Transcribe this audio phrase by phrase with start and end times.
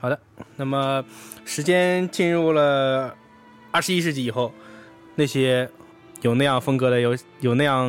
[0.00, 0.18] 好的，
[0.56, 1.04] 那么
[1.44, 3.14] 时间进入了
[3.70, 4.50] 二十一世纪以后，
[5.14, 5.68] 那些
[6.22, 7.86] 有那样风格的游，有那样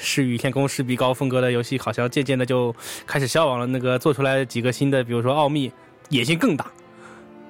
[0.00, 2.74] 是与天空、势比高风格的游戏，好像渐渐的就
[3.06, 3.66] 开始消亡了。
[3.66, 5.70] 那个做出来几个新的，比如说奥秘，
[6.08, 6.66] 野心更大，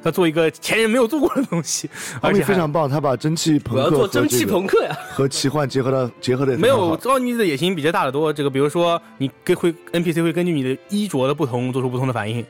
[0.03, 1.89] 他做一个前人没有做过的东西，
[2.21, 4.95] 奥秘 而且非常棒，他把蒸汽朋克我要做蒸汽朋克呀！
[5.11, 8.31] 和奇幻结合的结合的没有奥秘的野心比这大得多。
[8.31, 12.45] 这个比如说，你跟会 NPC 会根据你的衣着的不同做出不同的反应。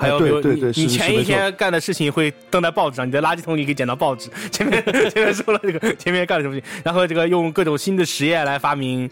[0.00, 4.30] 还有，你你前一天干的事情会登在报纸上，你在垃圾桶里可以捡到报纸。
[4.50, 4.82] 前面
[5.12, 9.08] 前面说了这个前面干了什么事情，然后这个用各种新的实验来发明，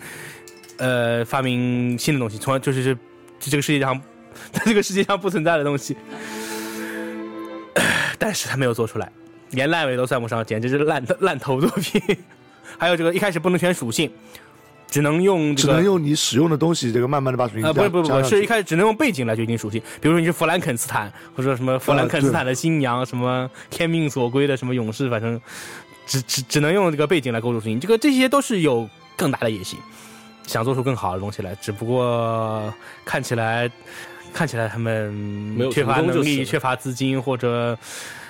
[0.79, 2.96] 呃，发明新的东西，从而就是是
[3.38, 4.01] 这个世界上
[4.51, 5.95] 在 这个世界上不存在的东西，
[8.18, 9.12] 但是他没有做出来，
[9.51, 12.01] 连烂尾都算不上，简直是烂烂头作品。
[12.80, 14.10] 还有这个一开始不能选属性，
[14.91, 25.40] 只能用这个只能用你使用的东西，这个慢慢的把属性啊，不加是不是不是，是一开始只能用背景来决定属性，比如说你是弗兰肯斯坦，或者说什么弗兰肯斯坦的新娘，什么天命所归的什么勇士，反正
[26.07, 27.79] 只只只能用这个背景来构筑属性。
[27.79, 29.79] 这个这些都是有更大的野心，
[30.46, 32.73] 想做出更好的东西来，只不过
[33.05, 33.71] 看起来
[34.32, 37.77] 看起来他们没有缺乏能力、缺乏资金或者。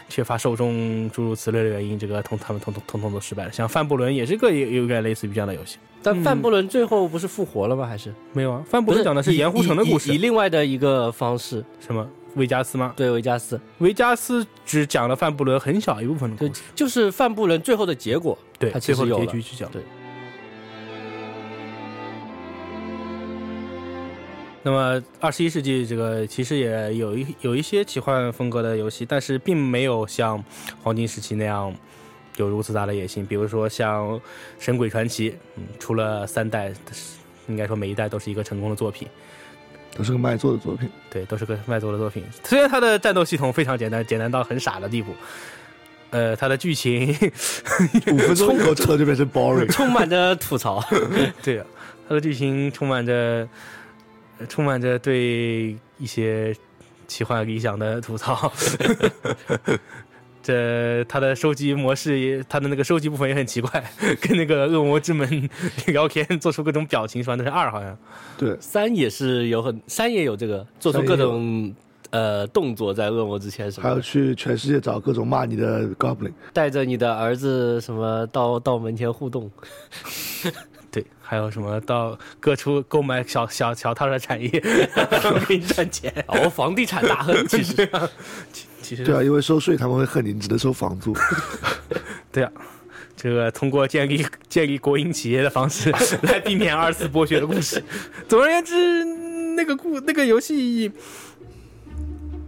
[0.08, 3.52] 缺乏受众诸如此类的原因，这个通他们通通通通都失败了。
[3.52, 7.86] 像范布伦也是个有有点类似于这样的游戏，但范布伦最后不是复活了吗？
[7.86, 8.64] 还是没有啊？
[8.68, 12.92] 范布伦讲的是盐湖城的故事以以以，另外的一个方式，什么维加斯吗？
[12.96, 19.70] 对维加斯，维加斯只讲了范布伦很小一部分的就故事，就是范布伦最后的结果，对，他其最后的实有了结局去讲。
[19.70, 19.82] 对。
[24.68, 30.44] 那么，二十一世纪这个其实也有一有一些奇幻风格的游戏，但是并没有像
[30.82, 31.74] 黄金时期那样
[32.36, 33.24] 有如此大的野心。
[33.24, 34.10] 比如说像
[34.58, 36.70] 《神鬼传奇》，嗯，出了三代，
[37.46, 39.08] 应该说每一代都是一个成功的作品。
[39.96, 40.86] 都是个卖座的作品。
[41.08, 42.22] 对，都是个卖座的作品。
[42.44, 45.14] 虽然它的战斗系统非常简单，简单到很傻的地步，
[46.10, 47.08] 呃，它的剧情，
[48.12, 49.66] 五分钟以后车就变成 boring。
[49.72, 50.84] 充满着吐槽。
[51.42, 51.66] 对啊，
[52.06, 53.48] 它的剧情充满着，呃
[54.48, 56.54] 充满着对一些
[57.06, 58.52] 奇幻理想的吐槽。
[60.40, 63.84] 这他的收集模式也，它的那个收集部分也很奇怪，
[64.22, 65.50] 跟那个恶魔之门
[65.88, 67.98] 聊天做出各种表情，说那是二好像。
[68.38, 71.74] 对，三也是有很三也有这个做出各种
[72.10, 76.32] 呃动作在恶魔之前什还要，去全世界找各种骂你的 goblin。
[76.54, 79.50] 带着你的儿子什么到到门前互动，
[80.42, 80.52] 对，
[81.30, 84.48] 还有什么到各处购买小小小套的产业，
[85.46, 86.10] 给你赚钱。
[86.26, 87.86] 哦，房地产大亨其实
[88.80, 91.14] 其实对啊，因为收税他们会恨你，你只能收房租。
[92.32, 92.50] 对啊，
[93.14, 95.90] 这个通过建立建立国营企业的方式
[96.22, 97.84] 来避免二次剥削的故事。
[98.26, 99.04] 总而言之，
[99.54, 100.90] 那个故那个游戏，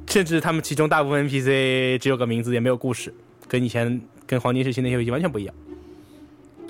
[0.09, 3.13] 甚至他们其中大部分 NPC 只有个名字，也没有故事，
[3.47, 5.55] 跟以前跟黄金时期那些游戏完全不一样。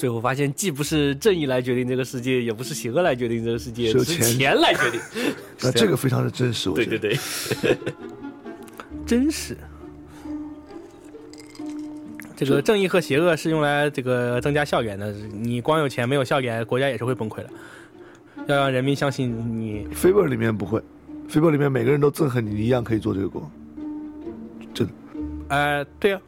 [0.00, 4.98] 最后发现既不是正义来决定这个世界，也不是邪恶来决定这个世界，是是钱钱来决定。
[5.60, 6.98] 那这个非常的真实，我觉得。
[6.98, 7.18] 对对
[7.60, 7.78] 对，
[9.04, 9.54] 真实。
[12.34, 17.50] 这个正义和邪恶是用来这个增加笑点的，你光有钱没有笑点，国家也是会崩溃的。
[18.46, 19.30] 要让人民相信
[19.60, 20.80] 你，Fable 里面不会
[21.28, 23.50] ，Fable 里面每个人都憎恨你，你一样可以做这个国。
[24.72, 24.92] 真的，
[25.48, 26.22] 呃，对啊，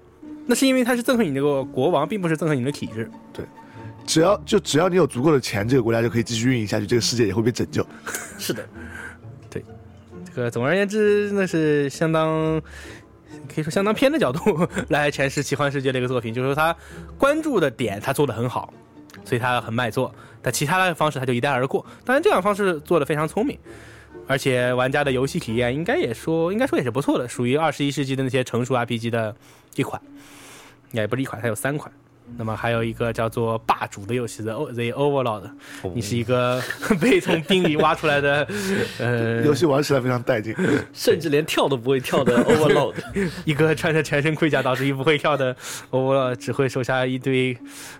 [0.44, 3.10] 那是因为他是憎恨你这个国王，并不是憎恨你的体制。
[4.06, 7.86] 只要就只要你有足够的钱，这个国家就可以继续运营下去，这个世界也会被拯救。
[8.38, 8.66] 是的，
[9.48, 9.64] 对
[10.24, 12.60] 这个总而言之，那是相当
[13.54, 16.74] 可以说相当偏的角度来诠释奇幻世界的一个作品，就是说他
[17.18, 18.72] 关注的点他做的很好，
[19.24, 20.14] 所以他很卖座。
[20.42, 21.86] 但其他的方式他就一带而过。
[22.04, 23.56] 当然，这样方式做的非常聪明，
[24.26, 29.36] 而且玩家的游戏体验应该也说应该说也是不错的，属于二十一世纪的那些成熟 RPG 的
[29.76, 30.02] 一款，
[30.90, 31.92] 也不是一款，它有三款。
[32.36, 35.50] 那么还有一个叫做霸主的游戏的 The Overlord，
[35.94, 36.62] 你是一个
[37.00, 38.46] 被从冰里挖出来的，
[38.98, 40.54] 呃，游戏玩起来非常带劲。
[40.92, 42.94] 甚至连跳都不会跳的 Overload，
[43.44, 45.54] 一个穿着全身盔甲导致一不会跳的
[45.90, 47.56] Overlord，只会手下一堆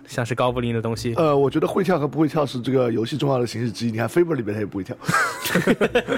[0.07, 1.13] 像是高布林的东西。
[1.15, 3.91] 呃，我觉得会跳和不会跳是这个游戏重要的形式之一。
[3.91, 4.95] 你看 f a b e r 里面他也不会跳，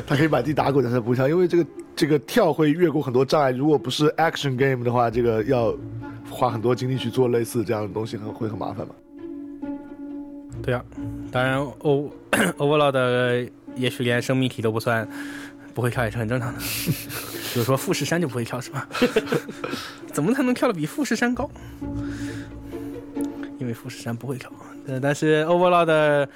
[0.08, 1.66] 他可以满地打滚，但是他不会跳，因为这个
[1.96, 3.52] 这个跳会越过很多障碍。
[3.52, 5.76] 如果不是 action game 的话，这个要
[6.36, 8.94] 花很多精力去做类似这样的东西，很会很麻烦嘛。
[10.62, 10.84] 对啊，
[11.32, 12.12] 当然 O
[12.58, 15.08] Overlord 也许连生命体都不算，
[15.74, 16.60] 不会跳也是很正常的。
[17.54, 18.88] 比如说富士山就不会跳是吧？
[20.12, 21.50] 怎么才能跳得比富士山高？
[23.58, 24.52] 因为富士山不会跳。
[24.88, 26.28] 呃，但是 Overlord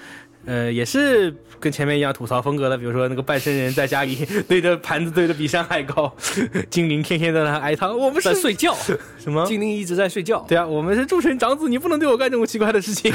[0.46, 6.12] 呃，也是跟前面一样吐槽风格的，比如说那个半身人在家里对着盘子对的比山还高，
[6.72, 8.74] 精灵天天在那哀叹我们是在睡觉，
[9.20, 9.46] 什么？
[9.46, 10.44] 精灵一直在睡觉。
[10.48, 13.14] 对啊，我们是诸神长子，你不能对我干这种奇怪的事情。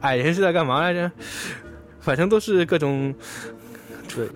[0.00, 1.10] 矮 人是在干嘛来着？
[2.00, 3.14] 反正都是各种
[4.14, 4.28] 对，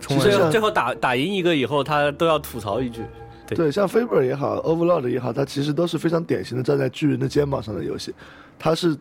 [0.00, 3.00] 充满最后最后打打赢一个以后，他都要吐槽一句。
[3.48, 8.12] 对对，像 Faber 也好，Overlord 也好，它其实都是非常典型的站在巨人的肩膀上的游戏，
[8.58, 8.96] 它是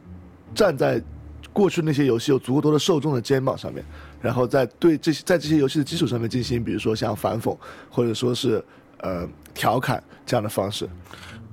[0.53, 1.01] 站在
[1.55, 3.81] 过去那些游戏有足够多的受众的肩膀上面，
[4.21, 7.57] 然后在对这些在这些游戏的基础上面进行，比如说像反讽
[7.89, 8.61] 或者说是
[8.99, 10.85] 呃调侃这样的方式。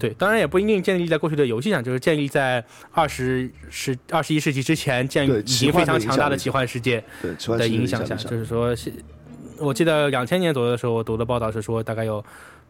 [0.00, 8.92] 对，当然也不一定建立在过去的游戏上，就是建立在二十世二十一世纪之前，建立已经非常强大的奇奇幻世界对，的影响下，就是说是，
[9.60, 12.24] 我记得两千年左右的时候，我读的报道是说，大概有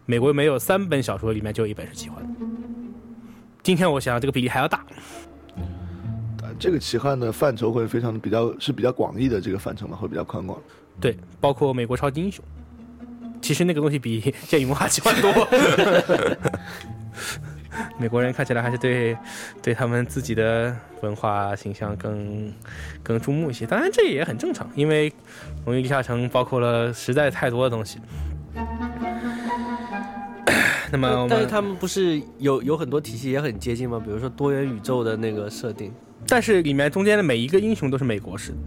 [0.05, 2.23] 美国没有三本小说里面就有一本是奇幻。
[3.63, 5.22] 今天我想这个比例还要大，呃
[6.63, 10.57] 这个奇幻的范畴会非常的比较是比较广义的这个范畴嘛，会比较宽广。
[11.01, 12.45] 对，包括美国超级英雄，
[13.41, 15.49] 其实那个东西比 剑与魔法奇幻多。
[17.99, 19.17] 美国人看起来还是对
[19.61, 22.53] 对他们自己的文化形象更
[23.03, 25.11] 更注目一些，当然这也很正常，因为
[25.65, 27.99] 《荣誉地下城》包括了实在太多的东西。
[30.93, 33.99] 那么，但是他们不是有有很多体系也很接近吗？
[34.05, 35.91] 比如说多元宇宙的那个设定，
[36.27, 38.53] 但是里面中间的每一个英雄都是美国式。
[38.53, 38.59] 的，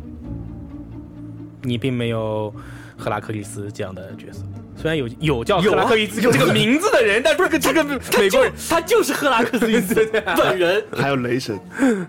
[1.63, 2.53] 你并没有
[2.97, 4.43] 赫拉克利斯这样的角色。
[4.77, 7.97] 虽然有有叫赫拉克利斯这个名字的人，但不是这个美
[8.29, 8.51] 国人。
[8.69, 9.95] 他就是赫拉克利斯
[10.37, 10.83] 本人。
[10.91, 11.57] 还有雷神，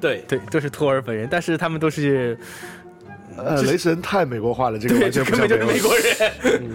[0.00, 2.36] 对，对都是托尔本人，但是他们都是
[3.36, 6.70] 呃，雷神太美国化了，这个，完全不像美本就是美国人。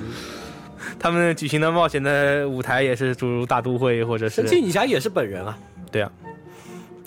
[0.98, 4.36] 他们举行的冒险的舞台也是诸如大都会或者是。
[4.36, 5.58] 神奇女侠也是本人啊。
[5.92, 6.12] 对啊，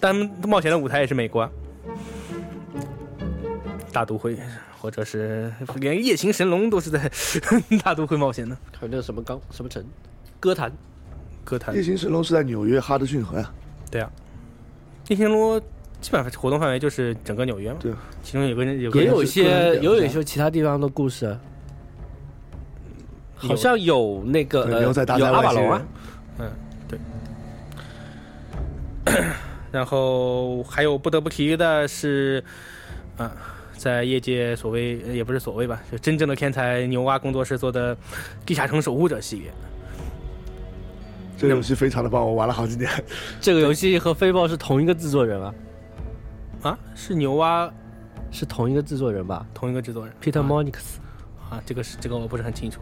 [0.00, 1.42] 他们冒险的舞台也是美国。
[1.42, 1.50] 啊，
[3.92, 4.36] 大都会
[4.80, 7.10] 或者是连夜行神龙都是在
[7.82, 8.56] 大都会冒险的。
[8.72, 9.84] 还有那个什么钢什么城，
[10.40, 10.72] 歌坛，
[11.44, 11.74] 歌坛。
[11.74, 13.50] 夜行神龙是在纽约哈德逊河呀、
[13.90, 14.10] 对啊，
[15.08, 15.60] 夜行罗
[16.00, 17.92] 基本上活动范围就是整个纽约嘛，对，
[18.22, 19.44] 其中有个有个也有一些
[19.76, 21.40] 也有一些其他地方的故事啊。
[23.36, 25.86] 好像有那个呃牛仔大有战外星阿瓦隆啊
[26.38, 26.52] 人，嗯，
[26.88, 26.98] 对。
[29.74, 32.40] 然后还有不得不提的是，
[33.16, 33.32] 啊，
[33.76, 37.96] 在业界所谓呃也不是所谓吧，就真正的天才牛蛙工作室做的
[38.46, 39.50] 《地下城守护者》系列，
[41.36, 42.88] 这个游戏非常的棒，我玩了好几年。
[43.40, 45.54] 这个游戏和飞豹是同一个制作人啊，
[46.62, 47.68] 啊，是牛蛙
[48.30, 50.74] 是同一个制作人吧同一个制作人？Peter 啊 Monix。
[51.50, 52.80] 啊，这个是这个我不是很清楚。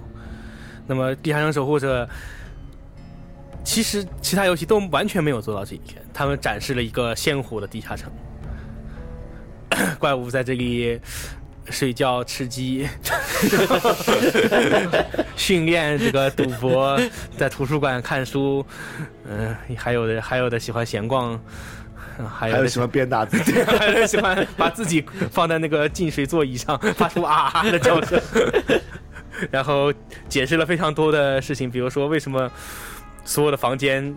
[0.86, 2.04] 那么《地下城守护者》
[3.64, 8.10] 其实其他游戏都完全没有做到这一点，他们展示了一个鲜活的地下城，
[9.98, 11.00] 怪物在这里
[11.70, 12.88] 睡觉、吃鸡、
[15.36, 17.00] 训练这个赌博，
[17.36, 18.64] 在图书馆看书，
[19.28, 21.32] 嗯、还有的还有的喜欢闲逛。
[22.18, 28.20] 嗯还有的还有喜欢编大字， 还有人喜欢把自己放在那个进水座椅上， 发出啊啊的叫声，
[29.50, 29.90] 然后
[30.28, 32.50] 解释了非常多的事情，比如说为什么
[33.24, 34.16] 所有的房间，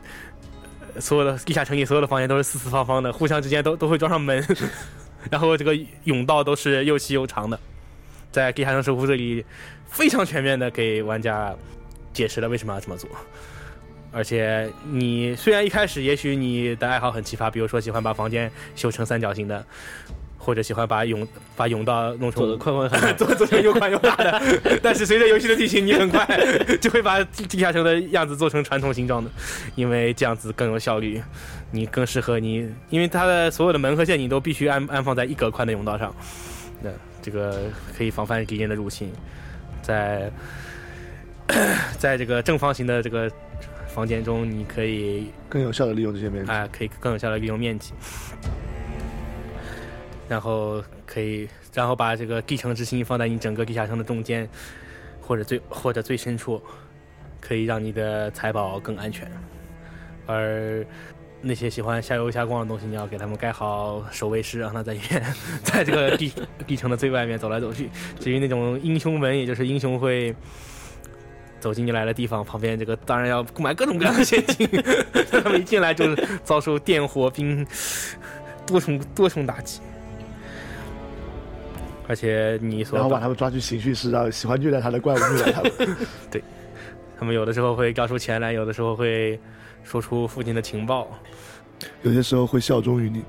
[1.00, 4.44] 所有的地下城里所有的房间都是四四方方的，互相之间都都会装上门，
[5.30, 5.74] 然后这个
[6.06, 7.60] 甬道都是又细又长的，
[8.32, 9.46] 在地下城守护这里
[9.88, 11.56] 非常全面的给玩家
[12.14, 13.10] 解释了为什么要这么做。
[14.12, 19.66] 而且你虽然一开始也许你的爱好很奇葩，比如说喜欢把房间修成三角形的，
[20.46, 24.40] 或者喜欢把泳把甬道弄成做的宽宽很做做成又宽又大的，
[24.84, 26.24] 但是随着游戏的进行，你很快
[26.80, 29.32] 就会把地下城的样子做成传统形状的，
[29.74, 31.20] 因为这样子更有效率，
[31.72, 36.16] 你更适合你，因为它的所有的门和陷阱都必须安安放在一格宽的甬道上，
[36.84, 36.92] 那
[37.24, 37.64] 这个
[37.98, 39.12] 可以防范敌人的入侵，
[39.82, 40.32] 在
[41.98, 43.32] 在这个正方形的这个
[43.88, 46.52] 房间中，你可以更有效的利用这些面积。
[46.52, 47.94] 啊、可以更有效的利用面积，
[50.28, 54.48] 然后可以，然后把这个地城之心放在你整个地下城的中间，
[55.22, 56.62] 或者最或者最深处，
[57.40, 59.32] 可以让你的财宝更安全。
[60.26, 60.86] 而
[61.42, 65.24] 那些喜欢瞎游瞎逛的东西，你要给他们盖好守卫室，让他在里面，
[65.64, 66.34] 在这个地
[66.66, 67.90] 地城的最外面走来走去。
[68.20, 70.36] 至于那种英雄门，也就是英雄会。
[71.58, 74.70] 走进来的地方，旁边这个当然要购买各种各样的陷阱，
[75.32, 77.66] 他们一进来就是遭受电火冰
[78.68, 79.82] 多重多重打击，
[82.08, 85.72] 而且你所然后把他们抓去刑讯室，让喜欢虐待他的怪物虐待他们。
[86.30, 86.44] 对
[87.18, 89.40] 他们有的时候会交出钱来，有的时候会
[89.84, 91.08] 说出父亲的情报，
[92.04, 93.24] 有些时候会效忠于你。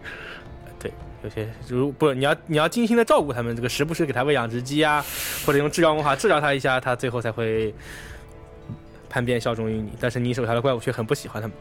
[0.78, 0.92] 对
[1.22, 5.04] 有些如不你要你要精心的照顾他们，这个时不时给他喂养殖鸡啊，
[5.46, 7.74] 或者用治疗魔法治疗他一下，他最后才会
[9.08, 9.92] 叛变效忠于你。
[9.98, 11.56] 但是你手下的怪物却很不喜欢他们，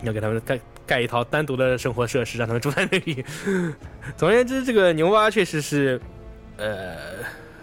[0.00, 3.24] 你要给他们盖盖一套单独的生活设施，让他们住在那里。
[4.16, 6.00] 总而言之，这个牛蛙确实是
[6.56, 6.96] 呃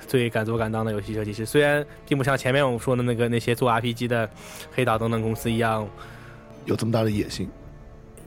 [0.07, 4.29] 最敢做敢当的游戏设计师，虽然并不像前面我们说的那个那些做 RPG 的
[4.71, 5.87] 黑岛等等公司一样。
[6.65, 7.49] 有这么大的野心，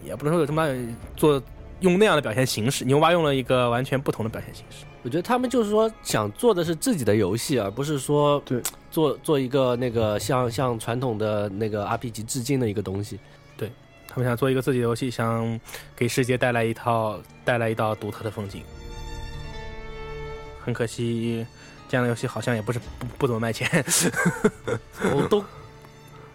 [0.05, 1.41] 也不能说有这么大做
[1.79, 4.85] 用那样的表现形式，牛蛙用了一个完全不同的表现形式。
[5.05, 13.21] 我觉得他们就是说想做的是自己的游戏，而不是说对做做一个那个像像传统的那个 RPG 致敬的一个东西。
[13.57, 13.71] 对
[14.09, 15.61] 他们想做一个自己的游戏，想
[15.95, 18.63] 给世界带来一套带来一道独特的风景。
[20.65, 21.47] 很可惜，
[21.89, 23.69] 这样的游戏好像也不是不不怎么卖钱，
[25.05, 25.45] 哦，都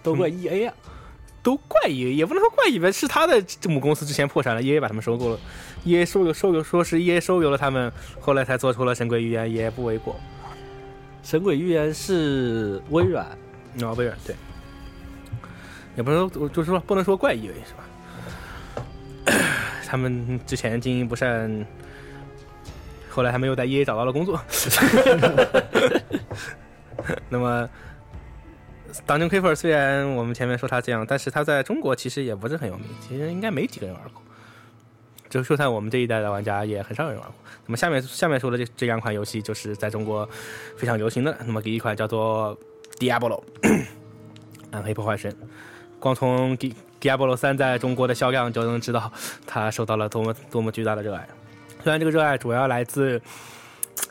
[0.03, 0.73] 都 怪 EA 啊。
[1.43, 5.39] 都怪 EA，也不能说怪 EA，是他的这母公司之前破产了，EA 把他们收购了
[5.85, 10.19] ，EA 收购收购说是 EA 收购了他们，后来才做出了《神鬼预言》，也不为过。
[11.23, 13.25] 神鬼预言是微软，
[13.81, 14.35] 啊，微软对，
[15.95, 19.31] 也不能说，就是说不能说怪 EA 是吧？
[19.87, 21.65] 他们之前经营不善，
[23.17, 24.39] 后来还没有在 EA 找到了工作。
[27.27, 27.67] 那么。
[29.05, 34.23] Dungeon Keeper 虽然我们前面说他这样，但是他在中国其实也不是很有名，其实应该没几个人玩过。
[35.29, 37.35] 就就算我们这一代的玩家也很少有人玩过。
[37.67, 40.27] 那么下面下面说的这这两款游戏就是在中国
[40.77, 41.37] 非常流行的。
[41.45, 42.57] 那么第一款叫做
[42.97, 43.43] Diablo，
[44.71, 45.35] 暗黑破坏神。
[45.99, 46.57] 光从
[46.99, 49.11] Diablo 三在中国的销量就能知道
[49.45, 51.27] 它受到了多么多么巨大的热爱。
[51.87, 53.17] 虽然这个热爱主要来自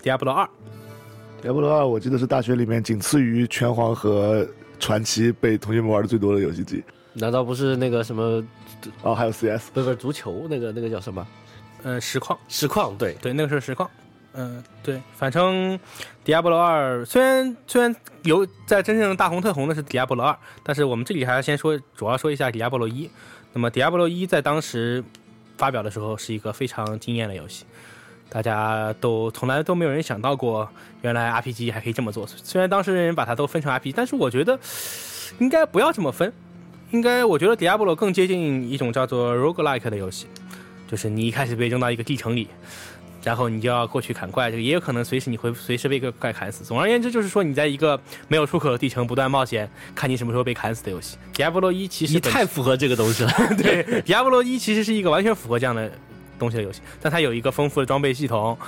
[0.02, 0.49] Diablo 二
[1.42, 4.49] ，Diablo 二我记得是大学里面仅次于拳皇和。
[4.78, 8.42] 传奇被同学们玩的最多的游戏机，难道不是那个什么？
[9.02, 11.26] 哦，还有 CS，不是不是足球那个那个叫什么？
[11.83, 13.90] 呃，实况，实况，对对，那个是实况。
[14.35, 15.78] 嗯，对，反正
[16.26, 23.11] Diablo 二虽然虽然有在真正大红特红的是 Diablo 二，但是我们这里还要先说，主要说一下 Diablo 一。
[23.54, 25.02] 那么 Diablo 一在当时
[25.56, 27.64] 发表的时候是一个非常惊艳的游戏。
[28.28, 30.68] 大家都从来都没有人想到过，
[31.02, 32.26] 原来 RPG 还可以这么做。
[32.26, 34.58] 虽然当时人把它都分成 RPG，但是我觉得
[35.38, 36.32] 应该不要这么分。
[36.92, 40.26] 应该我觉得 Diablo 更接近一种叫做 roguelike 的游戏，
[40.86, 42.48] 就是你一开始被扔到一个地城里，
[43.26, 46.64] 然后你就要过去砍怪，这个也有可能随时你会随时被一个怪砍死。
[46.64, 51.18] 总而言之，就是说你在一个没有出口的地城不断冒险，看你什么时候被砍死的游戏。
[51.35, 53.30] Diablo 一其实太符合这个东西了。
[53.61, 55.90] 对，Diablo 一其实是一个完全符合这样的。
[56.38, 58.59] 东西的游戏，但它有一个丰富的装备系统，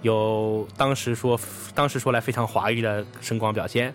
[0.00, 1.38] 有当时说
[1.74, 3.92] 当时说来非常华丽的声光表现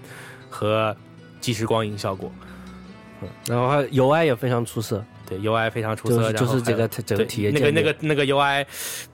[0.51, 0.95] 和
[1.41, 2.31] 即时光影效果，
[3.23, 5.03] 嗯，然后它 UI 也非常出色，
[5.37, 8.65] 对 UI 非常出色，就是这个整个体验那个那个那个 UI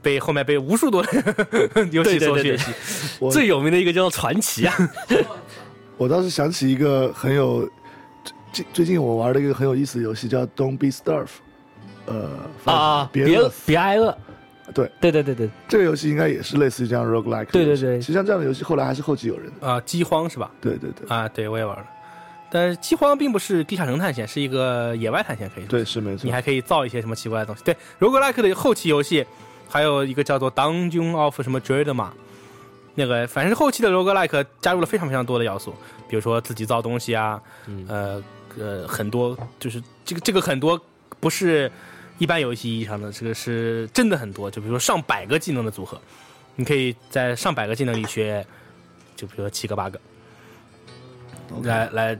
[0.01, 1.03] 被后面被无数多
[1.91, 2.71] 游戏 所学习，
[3.31, 4.75] 最有名的一个叫做传奇啊，
[5.97, 7.69] 我倒是想起一个很有
[8.51, 11.29] 最最近我玩的一个很有意思的游戏叫 Don't Be Starve。
[12.05, 12.29] 呃
[12.65, 13.25] 啊，别
[13.67, 14.15] 别挨饿，
[14.73, 17.45] 对对对对对，这个游戏应该也是类似于这样 roguelike。
[17.51, 20.49] 对对对，其实像这样的游戏后来还是后继有人啊，饥荒是吧？
[20.59, 21.85] 对对对，啊，对我也玩了，
[22.51, 27.63] 但是饥荒并不是地下城探险，是一个野外探险，可以说对是没错，你还可以造一些什么奇怪的东西。
[27.63, 29.25] 对 roguelike 的后期游戏
[29.67, 32.13] 还有一个叫做 Dungeon of 什么 Dread 嘛，
[32.95, 35.73] 那个反正后期的 roguelike 加入了非常非常多的要素，
[36.07, 37.41] 比如说自己造东西啊，
[37.87, 38.23] 呃
[38.57, 40.79] 呃很多就是这个这个很多
[41.19, 41.71] 不是。
[42.17, 45.97] 一般游戏意义上的这个是真的很多，就比如说上百个技能的组合，
[46.57, 48.45] 你可以在上百个技能里学，
[49.15, 49.97] 就比如说七个八个，
[51.63, 52.19] 来来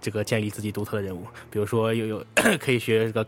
[0.00, 1.26] 这个建立自己独特的人物。
[1.50, 2.24] 比如说有有
[2.60, 3.26] 可以学这个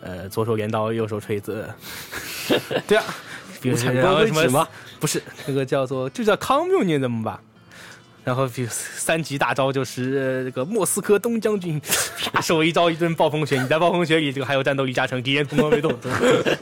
[0.00, 1.68] 呃左手镰刀右手锤子，
[2.86, 3.04] 对啊，
[3.60, 3.92] 比如说
[4.26, 4.66] 什么
[5.00, 7.40] 不是那个叫做就叫 communism 吧。
[8.24, 11.82] 然后，比如三级大招就是这个莫斯科东将军，
[12.32, 15.92] 啪 手一招一顿暴风雪，你在暴风雪里这个还有战斗力加成，敌人通通被动。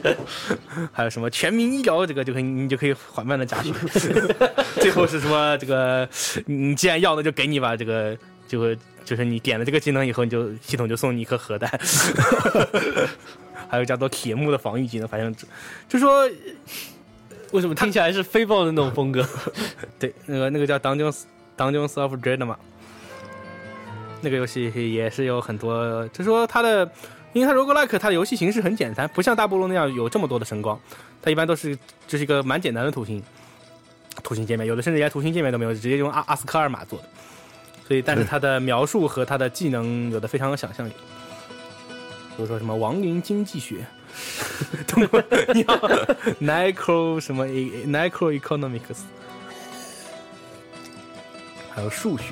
[0.91, 3.71] 还有什么全民医疗，这个就可以你就可以缓慢的加血。
[4.79, 6.09] 最后是什么这个
[6.47, 11.69] 你既然要那就给你吧，这个就会就是你点了这个技能以后，你就系统就送你一颗核弹。
[13.69, 15.33] 还有叫做铁木的防御技能，反正
[15.87, 16.29] 就说
[17.51, 19.27] 为什么听起来是飞豹的那种风格？
[19.99, 21.13] 对，那个那个叫当将。
[21.53, 22.57] 当中 s o f Dread 嘛，
[24.21, 26.89] 那个游戏也是有很多，就说它的，
[27.33, 30.79] 因为它 Roguelike 它的游戏形式很简单，不像大菠萝那样有这么多的神光，
[31.21, 31.77] 它一般都是
[32.07, 33.21] 就是一个蛮简单的图形，
[34.23, 37.05] 图形界面，有的甚至连图形界面都没有，直接用阿阿斯科尔玛做的，
[37.91, 40.91] 所以但是他的描述和他的技能有的非常有想象力，
[42.37, 43.85] 比如说什么亡灵经济学。
[44.87, 45.21] 通过
[45.53, 45.77] 你要
[46.39, 48.99] Necro 什么 e- Necro Economics，
[51.75, 52.23] 还有数学。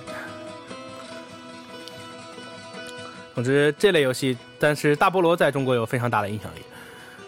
[3.35, 6.59] 总之，这类游戏，但是大菠萝在中国有非常大的影响力，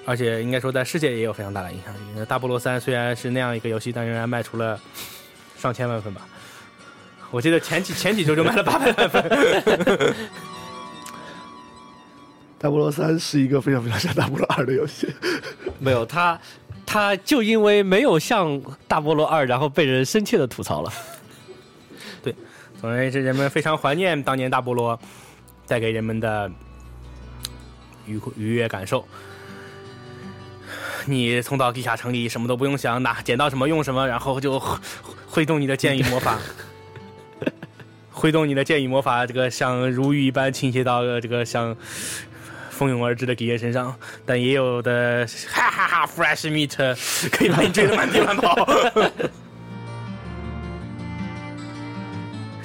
[0.06, 2.00] 而且应该说在世界也有非常大的影响力。
[2.16, 4.80] 那大菠萝三虽然是那样一个游戏，但仍然卖出了
[5.58, 6.26] 上千万份吧。
[7.32, 9.24] 我记得前几前几周就卖了八百万份。
[12.60, 15.08] 大菠萝三是一个非常非常像大菠萝二的游戏，
[15.80, 16.40] 没有他，
[16.86, 20.94] 他就因为没有像大菠萝二，然后被人深切的吐槽了。
[22.22, 22.36] 对
[22.80, 25.00] 总而言之，人们非常怀念当年大菠萝
[25.66, 26.52] 带给人们的
[28.06, 29.08] 愉快愉悦感受。
[31.08, 34.78] 你冲到地下城里，什么都不用想，拿捡到什么用什么，然后就挥
[35.28, 36.38] 挥动你的剑与魔法，
[38.22, 41.76] 挥动你的剑与魔法，这个像如雨一般倾泻到这个像
[42.70, 43.96] 蜂拥而至的敌人身上。
[44.28, 46.70] 但也有的哈哈哈 fresh meat
[47.32, 48.56] 可以把你追得满地乱跑。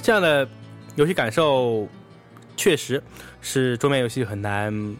[0.02, 0.46] 这样的
[0.94, 1.88] 游戏感受
[2.54, 3.02] 确实
[3.40, 4.94] 是桌面游戏很难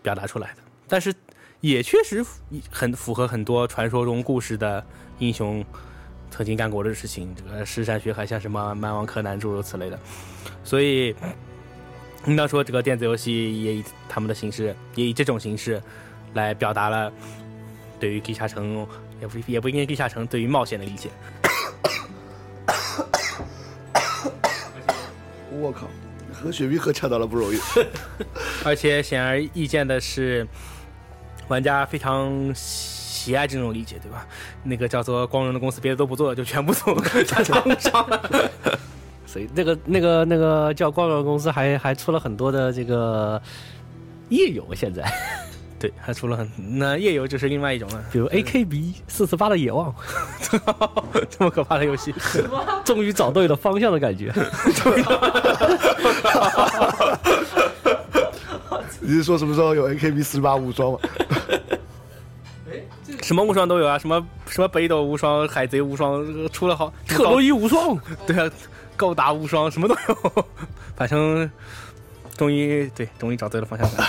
[0.00, 0.56] 表达出来的，
[0.88, 1.14] 但是
[1.60, 2.24] 也确实
[2.70, 4.82] 很符合很多传说中故事的
[5.18, 5.62] 英雄
[6.30, 9.98] 曾经干过的事情，这个尸山血海，像什么蛮王柯南诸如此类的，
[10.64, 11.14] 所以
[12.26, 15.82] 应当说这个电子游戏也以他们的形式，也以这种形式
[16.34, 17.12] 来表达了
[17.98, 18.86] 对于地下城，
[19.20, 21.08] 也不也不应该地下城对于冒险的理解。
[25.58, 25.88] 我靠，
[26.34, 27.58] 和雪碧喝呛到了不容易。
[28.62, 30.46] 而且显而易见的是，
[31.48, 32.52] 玩家非常
[33.26, 34.24] 喜爱这种理解，对吧？
[34.62, 38.50] 那个叫做光荣的公司，别的都不做，就全部做家常无上了。
[39.26, 43.42] 所以那个那个那个叫光荣公司还还出了很多的这个
[44.28, 45.02] 夜游，现在
[45.76, 49.92] 对，还出了很那夜游就是另外一种了，比如 AKB 四十八的野望，
[51.28, 52.14] 这么可怕的游戏，
[52.86, 54.32] 终于找对了方向的感觉。
[59.00, 60.98] 你是说什么时候有 AKB 四十八武装吗？
[63.26, 68.48] 什么无双都有啊，什么什么北斗无双、海贼无双，出了好特洛伊无双， 对啊，
[68.94, 70.44] 高达无双什么都有，
[70.94, 71.50] 反正
[72.36, 74.06] 终于对，终于找对了方向感。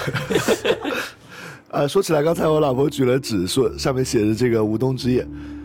[1.69, 5.23] 呃，说起来，刚才我老婆举了纸，说上面写着这个《无冬之夜》。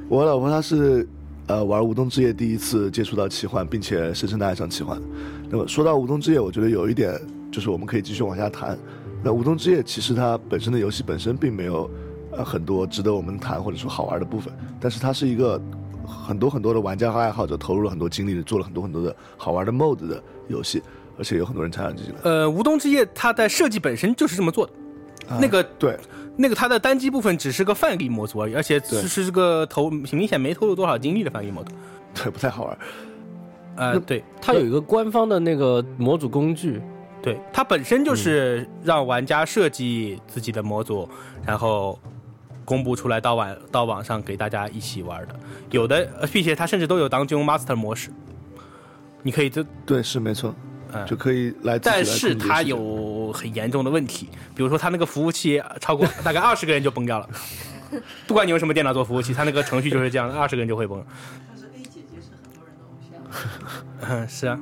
[0.08, 1.06] 我老婆她是
[1.46, 4.98] 呃玩《无冬之夜》第一次接触到奇幻，并且深深的爱上奇幻。
[5.50, 8.78] 那么说到《无冬之夜》，我觉得有一点就是我们可以继续往下谈。
[9.22, 11.88] 那《无冬之夜》其实它本身的游戏本身并没有
[12.32, 15.60] 呃很多值得我们谈或者说好玩的部分，但是它是一个
[16.06, 20.82] 很多很多的玩家和爱好者投入了很多精力，做了很多很多的好玩的 MOD 的游戏，
[21.18, 22.14] 而且有很多人参与进来。
[22.24, 24.72] 呃，无冬之夜它的设计本身就是这么做的。
[25.40, 25.96] 那个对，
[26.36, 31.72] 那个它的单机部分只是个范例模组而已，而且对是这个投明显没投入多少精力的范例模组。
[32.12, 32.78] 对，不太好玩。
[33.76, 36.82] 呃，对它有一个官方的那个模组工具，
[37.22, 41.08] 对，它本身就是让玩家设计自己的模组，
[41.46, 41.98] 然后
[42.64, 45.34] 公布出来到网到网上给大家一起玩的。
[45.70, 48.10] 有的，呃并且它甚至都有当 Dungeon Master 模式，
[49.22, 50.54] 你可以这对，是没错，
[50.92, 51.04] 嗯。
[51.06, 57.28] 就可以来但是它有很严重的问题，比如说它那个服务器超过 大概二十个人就崩掉了，
[58.26, 61.04] 不管你用什么电脑做服务器，它那个程序就是这样，二十个人就会崩。
[61.48, 64.10] 但是 A 姐姐是很多人的偶像。
[64.10, 64.58] 嗯，是啊，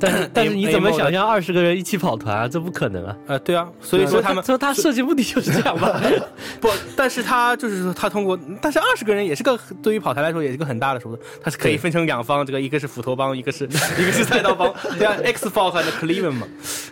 [0.00, 2.48] 但是但是你怎么想象二十个人一起跑团啊？
[2.48, 3.16] 这不可能啊！
[3.26, 6.00] 呃，对啊，所以说他们说他设计目的就是这样吧？
[6.60, 16.46] 不，但是他就是说他通过，但是二十个人也是个对于跑团来说也是个很大的数字，他是可以分成两方，这个一个是斧头帮，一个是一个是菜刀帮，对啊，X Fox 和 Cleveland 嘛，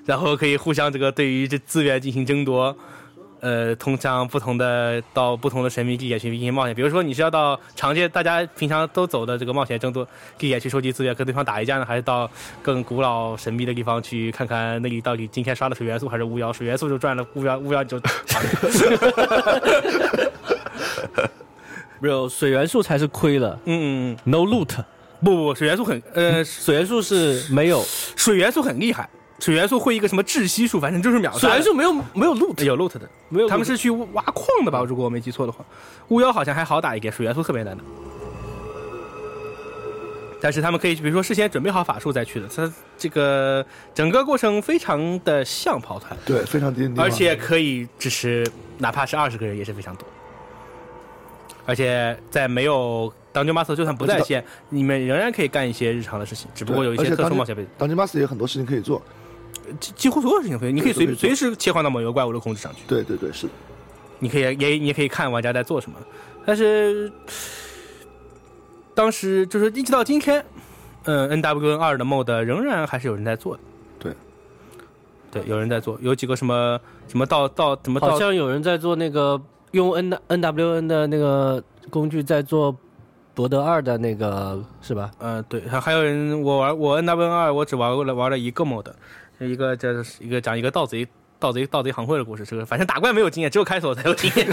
[0.05, 2.77] 然后可以互相这个对于这资源进行争夺。
[3.41, 12.31] 呃，通向不同的到不同的神秘地点去进行冒险，比如说你是要到常见大家平常都走的这个冒险争夺地点去收集资源，跟对方打一架呢，还是到
[12.63, 16.53] 更古老神秘的地方去看看那里到底今天刷的水元素还是巫妖？
[16.53, 18.01] 水元素就赚了，巫妖巫妖就
[22.01, 24.17] 没有水元素才是亏了嗯。
[24.25, 24.71] ，no loot。
[25.21, 27.83] 不不，水元素很呃，水元素是没有，
[28.17, 31.41] 水元素很厉害，水元素会一个什么窒息术，反正就是秒杀的。
[31.41, 34.83] 水元素没有没有 loot，有 loot 的，没有他们是去挖矿的吧？
[34.85, 35.65] 如果我没记错的话，
[36.09, 37.83] 巫妖好像还好打一点，水元素特别难的。
[40.41, 48.47] 但是他们可以，比如说事先准备好法术再去的，它这个整个过程非常的像跑团，对，非常低而且可以支持
[48.79, 50.07] 哪怕是二十个人也是非常多。
[51.67, 59.03] 而且在没有当 u master 就算不在线，你们仍然可以干一些日常的事情，只不过有一些特殊冒险被当今 master 也有很多事情可以做。
[59.81, 62.83] 几几乎所有事情可以，你可以随随时切换到某一个怪物的控制上去。
[62.87, 63.53] 对对对，是的。
[64.21, 65.97] 你可以也你也可以看玩家在做什么，
[66.45, 67.11] 但是
[68.95, 70.45] 当时就是一直到今天，
[71.05, 73.63] 嗯，N W N 二的 mod 仍然还是有人在做的。
[74.01, 74.13] 对，
[75.31, 82.77] 对，有人在做，有几个什么什么到到什么到好像有人在做那个用 N N W N 的那个工具在做
[83.35, 85.13] 博德二的那个是吧？
[85.19, 88.87] 呃，对，还还有人我玩我 N W N 二，我只玩过了玩了一个 mod，
[89.47, 91.07] 一个这是一个讲一个盗贼
[91.39, 94.49] 盗贼盗贼行会的故事，这个反正打怪没有经验，只有开锁才有经验，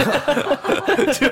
[1.14, 1.28] 就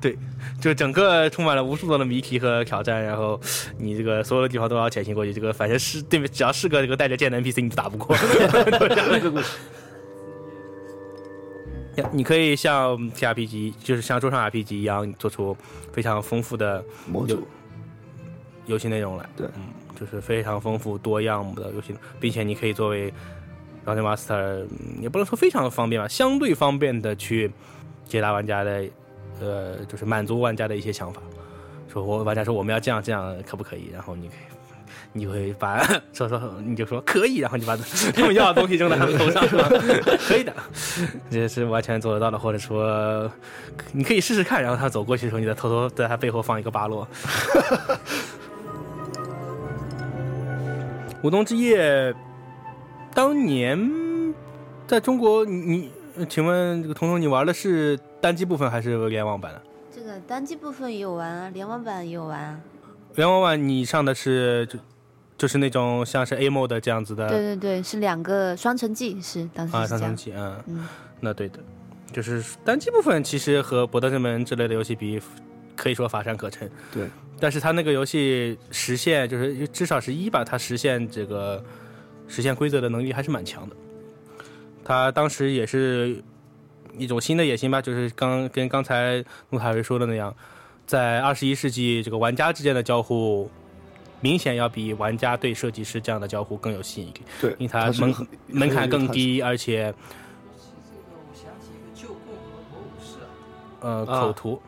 [0.00, 0.16] 对，
[0.60, 3.40] 就整个充满了无数多的谜题和挑战，然后
[3.76, 9.58] 你这个所有的地方都要潜行过去，这个反正是对面只要是个这个带着剑的 NPC 你都打不过，就这样的一个故事。
[12.12, 15.56] 你可以像 TRPG，就是像桌上 RPG 一样，做出
[15.92, 17.44] 非常丰富的模组，
[18.66, 19.28] 游戏内容来。
[19.36, 19.64] 对嗯，
[19.98, 23.12] 就是非常丰富多样的游戏，并且你可以作为
[23.84, 24.64] r o n Master，
[25.00, 27.50] 也不能说非常的方便吧，相对方便的去
[28.06, 28.84] 解答玩家的，
[29.40, 31.20] 呃，就是满足玩家的一些想法。
[31.92, 33.88] 说我玩家说我们要这样这样，可不可以？
[33.92, 34.38] 然后你可以。
[35.14, 35.82] 你会把
[36.12, 37.74] 说说，你就说可以，然后你把
[38.14, 39.66] 他们要的东西扔在他们头上，是吧？
[40.28, 40.52] 可以的，
[41.30, 43.28] 这是完全做得到的，或者说
[43.92, 47.08] 你可以试试看，然后他走过去的时候，你再偷偷在他背后放一个巴洛。
[51.22, 52.14] 舞动之夜
[53.12, 54.34] 当年
[54.86, 59.62] 在中国，你你请问这个彤彤，你玩的是单机部分还是联网版的？
[59.94, 62.60] 这个单机部分也有玩啊，联网版也有玩啊。
[63.16, 64.78] 联网版你上的是就
[65.36, 69.98] 就是那种像是 A mode 这样子的对对对，是两个双城记，是当时啊，是这样。
[70.00, 70.88] 上升器，嗯，嗯，
[71.20, 71.58] 那对的，
[72.12, 75.20] 就是单机部分其实和博德之门之类的游戏比，
[75.78, 76.70] 可以说乏善可陈。
[76.92, 77.08] 对，
[77.40, 81.64] 但是它那个游戏实现就是至少是一吧，它实现这个
[82.26, 83.76] 实现规则的能力还是蛮强的。
[84.84, 86.22] 他当时也是
[86.98, 90.34] 一种新的野心吧，就是刚跟刚才陆海瑞说的那样，
[90.86, 93.50] 在二十一世纪这个玩家之间的交互。
[94.20, 98.12] 明显要比玩家对设计师这样的交互更有吸引力，对，因为它门
[98.48, 99.94] 门槛更低，而且
[103.80, 104.62] 呃啊口图。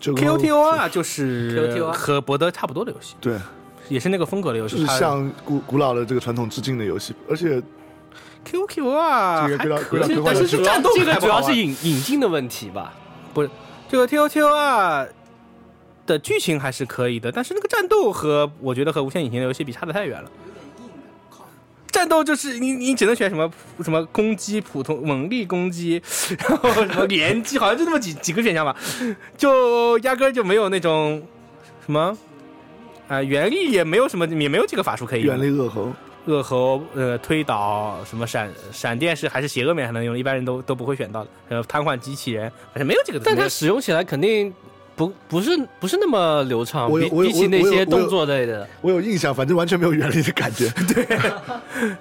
[0.00, 3.36] 就跟 QTOR 就是和博德差不多的游戏，对，
[3.90, 4.76] 也是那个风格的游戏。
[4.76, 7.62] 就是它向古古老的这个传统致敬的游戏，而且
[8.50, 12.94] 个归到还可以归到规划的是但是战斗这个主要是引引引进的问题吧？
[13.34, 13.50] 不是
[13.90, 15.08] 这个 QQR
[16.06, 20.30] 的剧情还是可以的，但是那个战斗和我觉得和无限引擎的游戏比差的太远了。
[21.98, 23.50] 战斗就是你你只能选什么
[23.82, 26.00] 什么攻击、普通猛力攻击，
[26.48, 28.76] 然后什么连击，好像就那么几几个选项吧，
[29.36, 31.20] 就压根儿就没有那种
[31.84, 32.16] 什么。
[33.08, 35.34] 啊、原力也没有什么，也没有几个法术可以用。
[35.34, 35.92] 远离恶猴，
[36.26, 41.30] 恶猴呃推倒什么闪闪电是还是邪恶面还能用，一般人都都不会选到的。
[41.48, 43.18] 呃，瘫痪机器人，反正没有几个。
[43.24, 44.52] 但它使用起来肯定
[44.98, 50.68] 不不是不是那么流畅，比比起那些动作类的，我有印象，反正完全没有原理的感觉。
[50.92, 51.06] 对，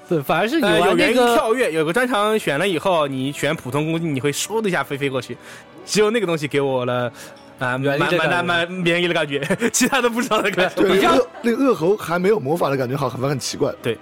[0.10, 5.38] 对，反而是你呃有玩那原因个跳跃，有个专长选了以后，你选普通攻击，你会嗖的一下飞飞过去，
[5.86, 7.12] 只有那个东西给我了
[7.60, 9.40] 啊蛮蛮蛮蛮便宜的感觉，
[9.72, 10.82] 其他的不知道的感觉。
[10.82, 13.72] 对，比较恶那个恶猴还没有魔法的感觉，好，很很奇怪。
[13.82, 13.96] 对。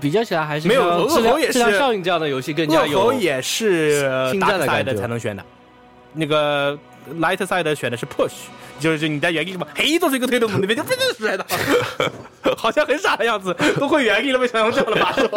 [0.00, 3.98] 比较起来还是没有恶猴也是质量效应这样的游戏更加有恶猴也是
[4.30, 5.42] 星大赛的才能选的，
[6.12, 6.78] 那个
[7.20, 8.32] light side 选的是 push，
[8.80, 11.46] 就是你在原地什么，嘿，做出一个推动那边就飞就出来的，
[12.56, 15.28] 好像很傻的样子，都会原地了，为什么用这样的法术？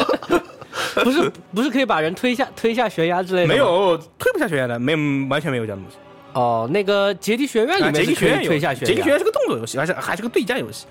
[1.04, 3.48] 不是不是可以把人推下推下悬崖之类的？
[3.48, 4.98] 没有推不下悬崖的，没有
[5.30, 5.98] 完全没有这样的东西。
[6.34, 10.86] 哦，那个杰迪学院里啊面是可以杰迪学院有推下悬崖，杰迪学院是个动作游戏，还是还是个对战游戏。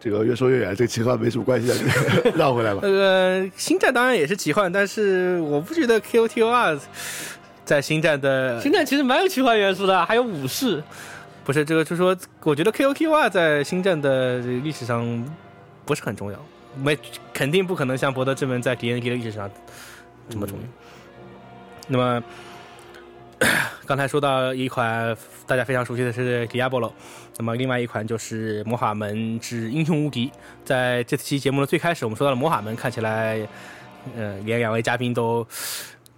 [0.00, 1.74] 这个越说越远，这个奇幻没什么关系的，
[2.36, 2.80] 绕回来吧。
[2.82, 6.78] 呃，星战当然也是奇幻，但是我不觉得 QTOR
[7.68, 10.82] 在星战的星战其实蛮有奇幻元素的，还有武士。
[11.44, 15.36] 不是这个，就是说，我觉得 QQR 在星战的历史上
[15.84, 16.38] 不是很重要，
[16.82, 16.98] 没
[17.30, 19.50] 肯定不可能像博德之门在 D&D 的历史上
[20.30, 20.64] 这么重要。
[21.88, 22.22] 那么
[23.84, 25.14] 刚才说到一款
[25.46, 26.90] 大家非常熟悉的是 Diablo，
[27.36, 30.32] 那么另外一款就是魔法门之英雄无敌。
[30.64, 33.46] 在这期节目的最开始，我们说到了魔法门，看起来，
[34.16, 35.46] 呃，连两位嘉宾都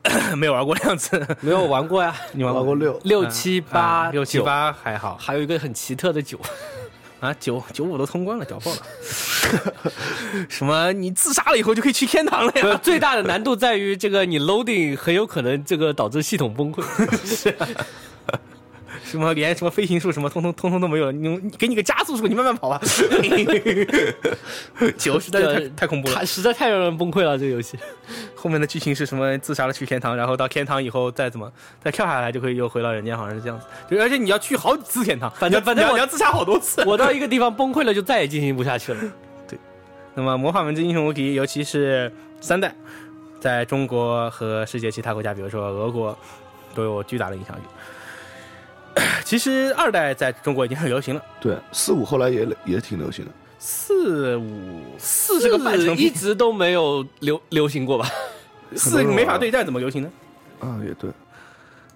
[0.36, 1.36] 没有玩过的样子。
[1.40, 6.38] 没有玩过呀， 你玩玩过六，六七八啊六七，八还好还有一个很奇特的九，
[7.20, 8.78] 啊，九九五都通关了，屌爆了！
[10.48, 10.92] 什么？
[10.92, 12.80] 你自杀了以后就可以去天堂了呀？
[12.82, 16.82] 最大的难度在于这个你 loading 很有可能这个导致系统崩溃。
[19.10, 22.80] 什么连什么飞行术什么通通通通都没有了，你你给你个加速术，你慢慢跑吧。
[24.96, 26.24] 九实在是太太恐怖了太。
[26.24, 27.76] 实在太让人崩溃了，这个游戏。
[28.36, 29.36] 后面的剧情是什么？
[29.38, 33.66] 自杀了去天堂，然后到天堂以后再怎么再跳下来就可以又回到人间，好像是这样子。
[33.90, 36.82] 就而且你要去好几次天堂，反正反正我你要自杀好多次。
[36.86, 39.00] 我到 一个地方崩溃了，就再也进行不下去了。
[39.48, 39.58] 对
[40.14, 42.74] 那么《魔法门之英雄无敌》，尤其是三代，
[43.40, 46.16] 在中国和世界其他国家，比如说俄国，
[46.74, 47.60] 都有巨大的影响力。
[49.30, 53.30] 其实二代在中国已经很流行了，对，四五后来也也挺流行的。
[53.60, 58.10] 四五四这个半成品，一直都没有流流行过吧？
[58.74, 60.10] 四没法对战怎么流行呢？
[60.58, 61.08] 啊，也对，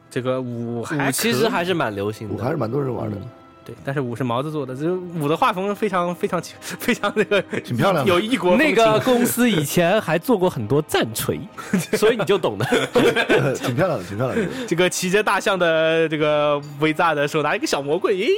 [0.08, 3.16] 这个五还五其实还是蛮流行的，五还是蛮多人玩的。
[3.64, 11.40] 对，但是五是毛子做的，这五的画风非常非常非常那个 挺漂亮的有异国风那个公司以前还做过很多战锤，
[11.96, 12.64] 所以你就懂的。
[13.56, 14.66] 挺漂亮的，挺漂亮的。
[14.66, 18.28] 这个骑着大象的这个威扎的手拿一个小魔棍，咦，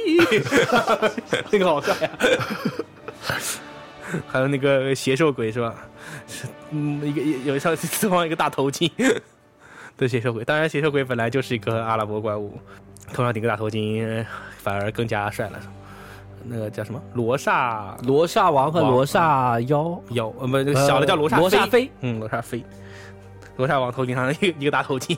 [1.51, 2.09] 那个好帅呀、
[4.27, 5.75] 还有那个邪兽鬼是吧？
[6.27, 8.89] 是嗯，一个有一上四方一个大头巾
[9.97, 12.57] 的邪兽鬼，当然邪兽鬼本来就是一个阿拉伯怪物，
[13.13, 14.25] 头上顶个大头巾，
[14.57, 15.59] 反而更加帅了。
[16.49, 22.63] 那个叫什么罗刹罗刹王和罗刹妖，妖，呃，不，那个小的叫罗刹罗刹飞，嗯，罗刹飞，
[23.57, 25.17] 罗刹王头顶上一个一个大头巾。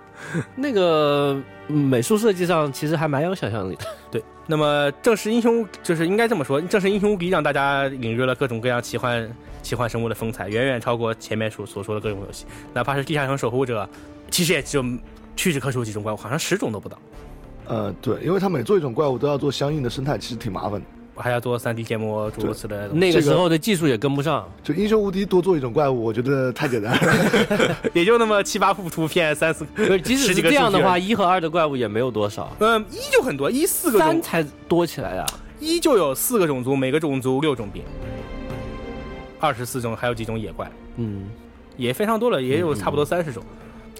[0.54, 3.84] 那个嗯美术设计上其实还蛮有想象力的。
[4.10, 9.30] 对，那么正式英雄就是应该这么说，正式英雄无敌让大家领略了各种各样奇幻
[9.62, 12.44] 奇幻生物的风采，远远超过前面所所说的各种游戏。
[12.74, 13.88] 哪怕是地下城守护者，
[14.30, 14.84] 其实也只有
[15.36, 16.98] 屈指可数几种怪物，好像十种都不到。
[17.68, 20.86] 呃，对，因为他每做一种怪物都要做相应的生态，其实挺麻烦的。
[21.18, 22.88] 还要做 3D 建模，诸如此类的。
[22.88, 27.76] 那个时候的技术也跟不上，就英雄无敌多做一种怪物，我觉得太简单了。
[27.94, 29.66] 也就那么七八幅图片，三四
[30.04, 35.26] 即使是十几个这样的话，一和二的怪物也没有多少，嗯，一就很多，一四个，三才多起来啊。
[35.58, 37.82] 一就有四个种族，每个种族六种兵，
[39.40, 41.30] 二十四种，还有几种野怪，嗯，
[41.78, 43.42] 也非常多了，也有差不多三十种。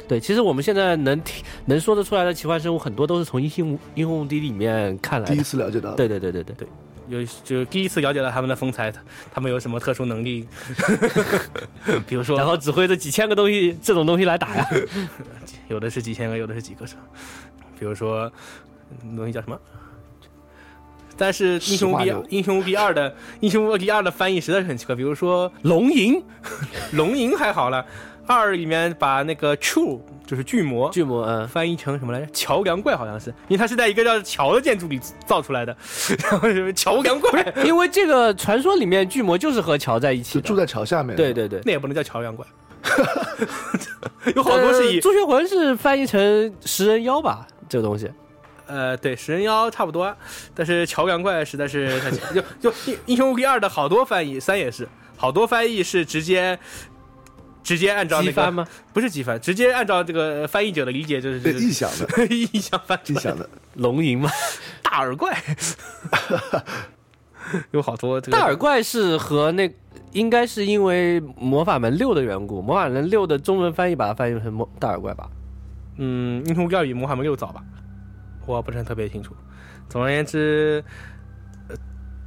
[0.09, 5.43] 对，其实我们现在能听能说得出来的奇幻生物很多都是从英雄英雄无敌里面看来第一。
[5.43, 6.69] 次了解到，对对对对对对，
[7.09, 8.93] 有就是第一次了解到他们的风采，
[9.33, 10.47] 他们有什么特殊能力，
[12.07, 14.69] 比如说，然后指挥着几千个东西这种东西来打呀。
[15.69, 17.01] 有的是几千个，有的是几个是吧，
[17.79, 18.31] 比如说
[19.03, 19.59] 那东西叫什么？
[21.19, 26.23] 但是英雄无敌英雄无敌二的英雄无敌二的翻译实在是很奇怪，比如说龙吟
[26.93, 27.87] 龙吟还好了，
[28.27, 32.27] 二里面把那个 true 就是巨魔巨魔，嗯，翻译成什么来着？
[32.33, 35.77] 桥梁怪好像是，因为它是在一个叫桥的建筑里造出来的，
[36.23, 41.15] 然后什么桥梁怪，因为这个传说里面巨魔就是和桥在一起住在桥下面。
[41.15, 42.45] 对对对，那也不能叫桥梁怪，
[44.35, 47.47] 有好多是以呃朱雀魂是翻译成食人妖吧？
[47.69, 48.11] 这个东西，
[48.67, 50.13] 呃，对，食人妖差不多，
[50.55, 52.35] 但是桥梁怪实在是太强。
[52.35, 54.89] 就就英英雄无敌二的好多翻译，三也是。
[55.19, 56.59] 好多翻译是直接
[57.67, 58.65] 直接按照那个翻吗？
[58.93, 63.49] 不是机翻，直接按照这个翻译者的理解就是对，臆想的， 意想翻出来臆想的。
[63.75, 64.31] 龙吟吗？
[64.85, 65.37] 大耳怪，
[67.73, 69.69] 有好多这个大耳怪是和那
[70.13, 75.29] 应该是因为魔法门六的缘故，魔法门六的中文翻译把它翻译成魔大耳怪吧？
[75.97, 77.61] 嗯，应该要比魔法门六早吧，
[78.47, 79.35] 我不是很特别清楚。
[79.89, 80.85] 总而言之，呃，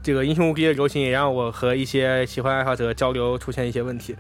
[0.10, 4.16] 这个英雄无敌的流行也让我和一些喜欢爱好者交流出现一些问题，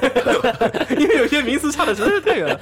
[0.98, 2.58] 因为有些名词差的实在是太远了。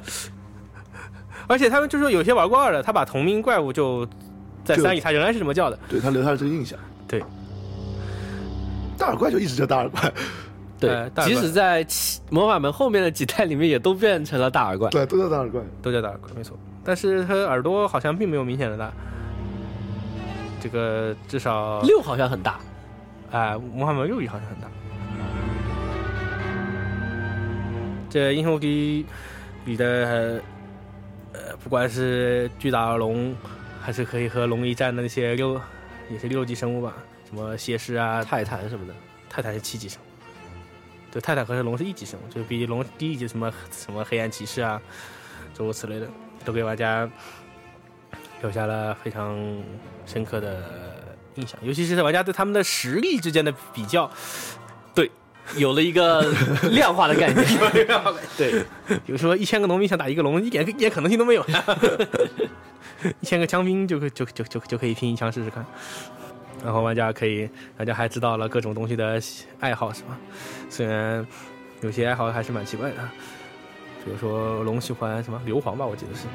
[1.47, 4.05] 而且他们就说有些玩过二的，他把同名怪物就
[4.65, 5.79] 在三里他仍然是这么叫的。
[5.89, 6.77] 对他留下了这个印象。
[7.07, 7.23] 对，
[8.99, 10.13] 大耳怪就一直叫大耳怪，
[10.81, 11.87] 对，即使在
[12.31, 14.91] 魔法门后面的几代里面，也都变成了大耳怪。
[14.91, 15.61] 对，都叫大耳怪。
[15.81, 16.59] 都叫大耳怪，没错。
[16.83, 18.93] 但是他耳朵好像并没有明显的大，
[20.65, 22.59] 这个至少六好像很大，
[23.31, 24.69] 哎，魔法门六一好像很大。
[28.09, 29.05] 这英雄无敌
[29.67, 30.41] 里的
[31.35, 33.37] 呃，不管是巨大的龙，
[33.79, 35.61] 还是可以和龙一战的那些六，
[36.09, 36.95] 也是六级生物吧，
[37.29, 38.95] 什么蝎狮啊、泰坦什么的。
[39.29, 40.07] 泰坦是七级生物，
[41.13, 44.81] 对，泰坦和龙是一级生物，就是比龙低一级，什么什么黑暗骑士啊，
[45.53, 46.09] 诸如此类的，
[46.43, 47.07] 都给玩家
[48.43, 49.37] 留下了非常
[50.07, 50.63] 深刻的
[51.37, 54.11] 印象，尤其是玩家对他们的实力之间的比较，
[54.95, 55.11] 对
[55.57, 56.23] 有了一个
[56.71, 57.47] 量化的概念。
[58.37, 58.65] 对，
[59.05, 61.65] 比如说一千个农民想打一个龙，一点一点可能性都没有呀，
[63.21, 65.65] 一千个枪兵就可就就就就可以拼一枪试试看。
[66.65, 69.21] 然后玩家可以，大家还知道了各种东西的
[69.61, 70.19] 爱好是吧？
[70.71, 71.27] 虽然
[71.83, 72.97] 有些爱好还是蛮奇怪的，
[74.03, 76.27] 比如说龙喜欢什么硫磺吧，我记得是，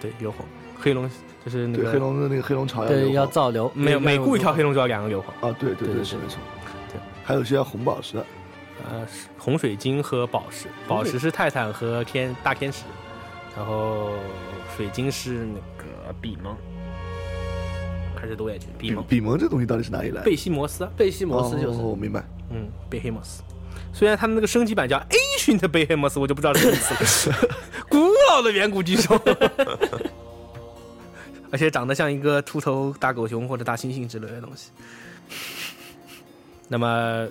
[0.00, 0.36] 对硫磺
[0.82, 1.08] 黑龙
[1.44, 4.74] 就是那，个黑龙的那个黑龙潮对，要造流，每每雇一条黑龙。
[4.74, 6.38] 就要两个硫磺，啊，对对对对是没错。
[6.92, 8.26] 对，还有些要红宝石的，
[8.90, 12.82] 呃，是红水晶和宝石，宝石是泰坦和天大天使，
[13.56, 14.10] 然后
[14.76, 16.56] 水晶是那个比蒙，
[18.14, 20.22] 还是多眼睛比比蒙比蒙这东西到底是哪里来的？
[20.22, 22.24] 贝西摩斯啊，贝西摩斯就是哦，我明白。
[22.50, 23.42] 嗯，贝黑摩斯。
[23.94, 24.98] 虽然他们那个升级版叫
[25.38, 27.36] Ancient 贝黑摩斯，我就不知道什么意思了。
[27.90, 27.98] 古
[28.30, 29.20] 老的远古巨兽，
[31.52, 34.70] 而且长得像一个秃头大狗熊或者大猩猩之类的东西。
[36.66, 37.28] 那么，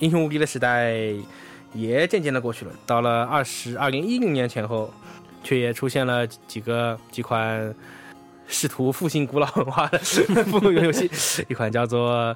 [0.00, 0.94] 英雄无敌的时代
[1.74, 2.72] 也渐渐的过去了。
[2.86, 4.90] 到了二十二零一零年前后，
[5.44, 7.74] 却也出现了几个几款
[8.46, 11.10] 试图复兴古老文化的复古游戏，
[11.48, 12.34] 一款叫做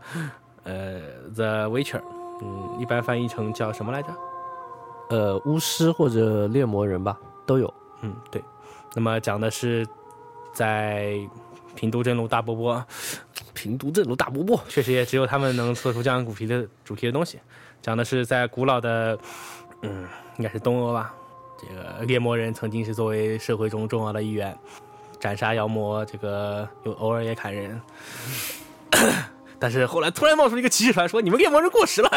[0.64, 1.00] 呃
[1.34, 2.00] 《The Witcher》，
[2.42, 4.08] 嗯，一般翻译成叫什么来着？
[5.08, 7.72] 呃，巫师或者猎魔人吧，都有。
[8.02, 8.42] 嗯，对。
[8.94, 9.86] 那么讲的是
[10.56, 11.18] 在
[11.74, 12.82] 平都镇路大波波，
[13.52, 17.38] 平都镇路大波波，确实也只有他们能做出这样主题的主题的东西。
[17.82, 19.18] 讲的是在古老的，
[19.82, 21.14] 嗯，应该是东欧吧，
[21.60, 24.56] 这个猎魔人曾经是作为社会中重要的一员，
[25.20, 27.78] 斩杀妖魔，这个有偶尔也砍人。
[29.60, 32.10] 但是后来突然冒出一个骑士团，说你们猎魔人过时了，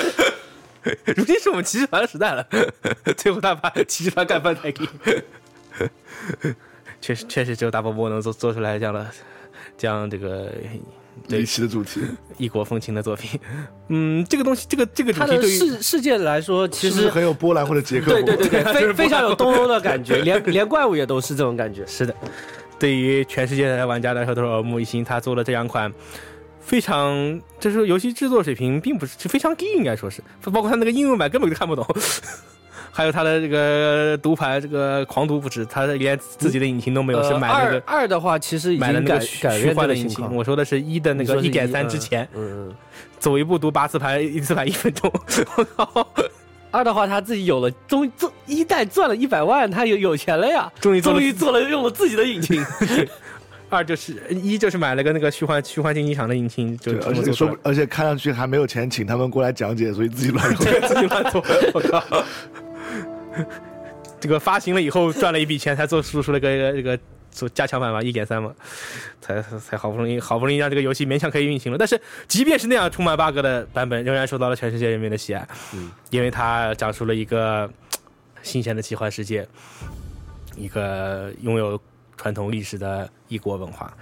[1.16, 2.46] 如今是我们骑士团的时代了。
[3.16, 4.86] 最后他把骑士团干翻才给。
[7.00, 9.06] 确实，确实只有大波波能做做出来这样的，
[9.76, 10.52] 这样这个
[11.28, 12.00] 对离奇的主题，
[12.36, 13.38] 异国风情的作品。
[13.88, 18.12] 嗯，这个东西，这个这个主题对于世世界来说，其实是是很有波兰或者捷克？
[18.12, 21.86] 对对对对，非 非常有东欧的感觉，连连怪物也都是这种感觉。
[21.86, 22.14] 是的，
[22.78, 25.04] 对于全世界的玩家来说都是耳目一新。
[25.04, 25.92] 他做了这两款
[26.60, 31.86] 非常，就是游戏制作水平并不是是非常低，应该说是，包括他那个英文版根本就看不懂。
[32.96, 40.34] 还有他的这个读盘，这个狂读不止，他连自己的引擎都没有，是买那个二的话，其实已买了经改那个虚幻的引擎。
[40.34, 42.74] 我说的是一的那个一点三嗯之前，嗯嗯。
[43.18, 45.12] 走一步读八次盘，一次盘一分钟。
[45.56, 46.08] 我靠！
[46.70, 52.64] 二的话，他自己有了，终于做一代赚了一百万，他有有钱了呀，终于做了终于做了用了自己的引擎。
[53.68, 60.88] 二就是一就是买了个那个虚幻虚幻竞技场的引擎，就对，而且说，而且看上去还没有钱请他们过来讲解，所以自己乱 用。
[60.88, 62.02] 自己乱做，我靠！
[64.20, 66.98] 这个发行了以后赚了一笔钱，才做出出了个这个
[67.30, 68.54] 做加强版嘛，一点三嘛，
[69.20, 71.76] 才才好不容易好不容易让这个游戏勉强可以运行了。
[71.76, 77.70] 但是即便是那样充满 bug 的版本，仍然受到了全世界人民的喜爱，嗯，因为它讲述了一个
[78.42, 79.46] 新鲜的奇幻世界，
[80.56, 81.78] 一个拥有
[82.16, 83.94] 传统历史的异国文化。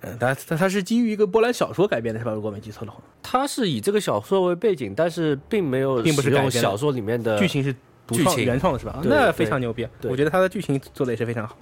[0.00, 2.32] 嗯，它它它是基于一个波兰小说改编的，是吧？
[2.32, 7.74] 如果没记错的话，它是以这个小说为背景，但是并没有并不是用小说里面的剧情是
[8.06, 8.98] 独创剧情原创的是吧？
[9.02, 11.56] 对那非常牛逼我觉得他的剧情做的也是非常好。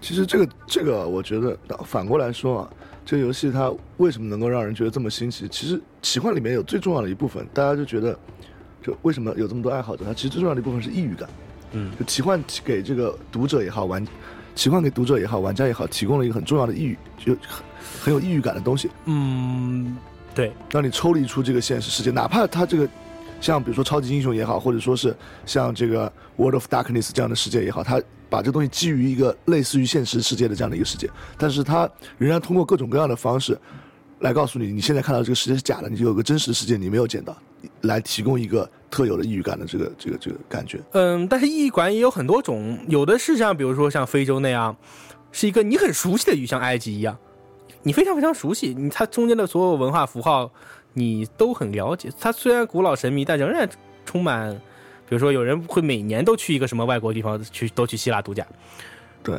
[0.00, 2.70] 其实这个这个，我觉得反过来说啊，
[3.04, 5.46] 这个游戏它为什么能够让人觉得这么新奇？
[5.48, 8.18] 其实奇幻里面有最重要的一部分，大家就觉得，
[8.82, 10.04] 就为什么有这么多爱好者？
[10.04, 11.28] 它其实最重要的一部分是抑郁感。
[11.70, 14.04] 嗯，就奇幻给这个读者也好，玩
[14.56, 17.62] 奇幻给读者也好，玩家也好，提供了一个很重要的抑郁，就很
[18.02, 19.96] 很有抑郁感的东西，嗯，
[20.34, 22.88] 对，让你抽离出这个现实世界，哪怕它这个。
[23.42, 28.00] 像比如说超级英雄也好，或者说是像这个 World of Darkness 这样的世界也好，它
[28.30, 33.58] 把这东西基于一个类似于现实世界的这样的一个世界，但是它仍然通过各种各样的方式
[34.20, 37.36] 来告诉你，你现在看到这个世界是假的，你就有个真实的世界你没有见到，
[37.80, 40.80] 来提供一个特有的异域感的这个这个这个感觉。
[40.92, 44.74] 嗯，但是异域馆也有很多种，有的是像比如说像非洲那样，
[45.32, 47.18] 是一个你很熟悉的域，像埃及一样，
[47.82, 50.48] 你非常非常熟悉，你它中间的所有文化符号
[50.94, 52.10] 你都很了解。
[52.20, 53.68] 它虽然古老神秘，但仍然
[54.04, 54.52] 充满，
[55.08, 58.46] 比如说有人会每年都去一个什么外国地方去，都去希腊度假。
[59.22, 59.36] 对，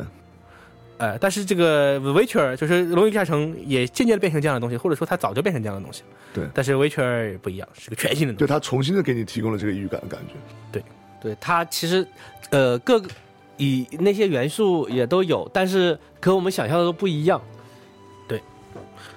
[0.98, 6.02] 呃，但是这个 The Witcher 就是《龙与地下城》也渐渐的变成这样的东西，或者说它早就变成这样的东西。
[6.32, 8.38] 对但是 Witcher 不一样，是个全新的东西。
[8.38, 10.34] 对它重新的给你提供了这个抑郁感的感觉。
[10.72, 10.82] 对
[11.20, 12.06] 对它其实，
[12.50, 13.08] 呃，各个
[13.56, 17.40] 以那些元素也都有，但是和我们想象的都不一样。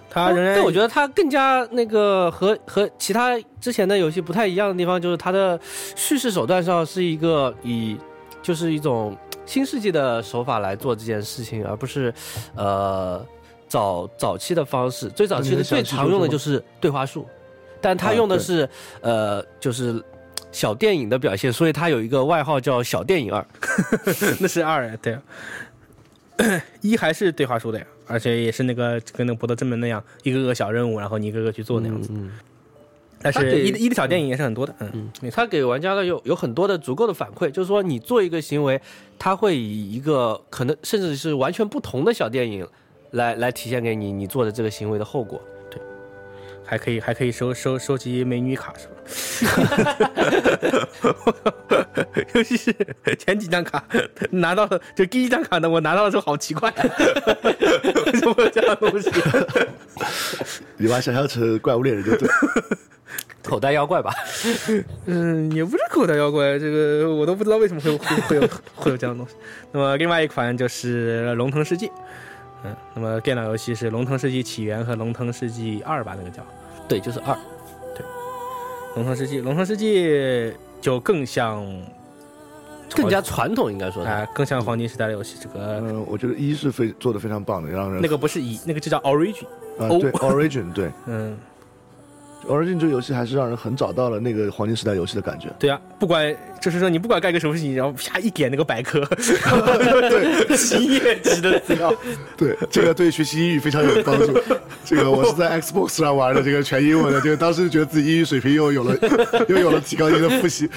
[0.10, 5.60] 它仍然，但我觉得他更加那个和和其他之前的游戏不太一样的地方，就是它的
[5.96, 7.98] 叙事手段上是一个以
[8.42, 9.16] 就是一种
[9.46, 12.14] 新世纪的手法来做这件事情，而不是
[12.56, 13.24] 呃
[13.68, 15.10] 早早期的方式。
[15.10, 17.28] 最早期的最常用的就是对话术，
[17.82, 18.68] 但他用的是、
[19.02, 20.04] 呃就是
[20.52, 23.46] 小电影的表现，所以它有一个外号叫“小电影二。
[24.40, 25.22] 那是二对啊，
[26.82, 32.10] 一还是对话术的呀，而且也是那个跟那个博德之门那样，一个个小任务，然后你一个个去做那样子。
[32.14, 32.32] 嗯
[33.20, 38.80] 但是一的一的小电影也是很多的，嗯嗯，没错，它给玩家的有有很多的足够的反馈，就是说你做一个行为，
[39.18, 42.66] 他会以一个可能甚至是完全不同的小电影
[43.10, 45.42] 来来体现给你你做的这个行为的后果。
[46.68, 49.96] 还可以还可以收收收集美女卡是吧？
[52.36, 52.76] 尤其是
[53.18, 53.84] 前几张卡
[54.30, 56.70] 拿到了，就第一张卡呢，我拿到的时候好奇怪，
[58.06, 59.10] 为什么有这样的东西？
[60.78, 62.28] 你把它想象成怪物猎人就对。
[63.44, 64.12] 口袋妖怪吧，
[65.06, 68.42] 嗯，也不是口袋妖怪，这个我都不知道为什么会会会有
[68.76, 69.38] 会有这样的东西。
[69.72, 71.88] 那么另外一款就是《龙腾世纪》，
[72.66, 76.42] 嗯，那么电脑游戏是《龙腾世纪起源》和《龙腾世纪二》吧，那个叫
[76.88, 77.38] 《对，就是二。
[77.96, 78.06] 对
[78.96, 79.40] 龙腾世纪》。
[79.44, 80.08] 《龙腾世纪》
[80.80, 81.66] 就更像
[82.96, 85.38] 更加传统，应该说啊、更像黄金时代的游戏。
[85.42, 89.46] 这个、嗯，我觉得一是非做的非常棒的，让人那个不是一，那个就叫 Origin。
[89.78, 91.38] 啊、哦对 Origin 对嗯，
[92.48, 95.50] Origin 这个游戏还是让人很找到了那个黄金时代游戏的感觉。
[95.60, 101.94] 对啊，不管就是说你不管干个什么事情，然后啪一点那个百科，对，七页级的资料。
[102.36, 104.34] 对，这个对学习英语非常有帮助。
[104.86, 108.96] 这个我是在 Xbox 上玩的，这个全英文的，就当时觉得自己英语水平又有了
[109.50, 110.70] 又有了提高，一个复习。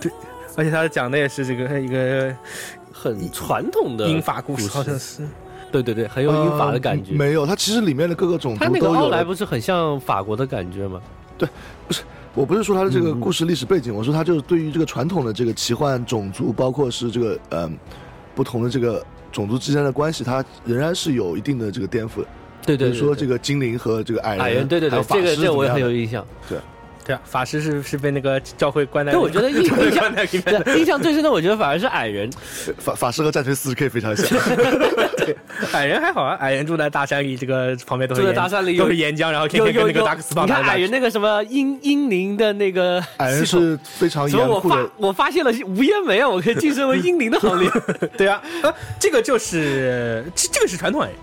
[0.00, 0.10] 对
[0.56, 2.34] 而且他讲的也是这个一个
[2.92, 5.22] 很传统的英法故事，好像是。
[5.82, 7.12] 对对对，很有英法的感觉。
[7.12, 9.06] 呃没有，它其实里面的各个种它那个族都有了。
[9.06, 11.00] 奥莱不是很像法国的感觉吗？
[11.36, 11.48] 对，
[11.88, 12.02] 不是
[12.34, 17.76] 我不是说它的这嗯个故事历史背景，我说它就是对于这个传统的这个奇幻种族，包括是这个嗯
[18.34, 22.26] 不同的这个种族之间的关系，它仍然是有一定的这个颠覆的。
[22.64, 26.24] 对对对，比如说这个精灵和这个矮人，矮人，对对对，这个师这个我也很有印象。
[26.48, 26.58] 对
[27.12, 29.12] 啊，法师是是被那个教会关在。
[29.12, 32.30] 对，我觉得印印象印象最深的，我觉得反而是矮人。
[32.78, 34.26] 法法师和战锤四十 K 非常像。
[35.18, 35.36] 对
[35.72, 47.70] 矮人还好啊，矮人住在大山里，这个旁边都是住在大山里有都是岩浆，然后天天跟那个达克斯你看矮人那个什么英英灵的那个矮人是非常什么我发严酷的，我发现了无烟煤啊，我可以晋升为英灵的行列。
[48.16, 51.16] 对啊，呃，这个就是这这个是传统矮人，